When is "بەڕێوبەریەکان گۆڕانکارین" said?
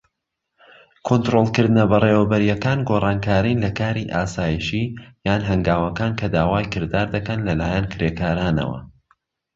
1.91-3.57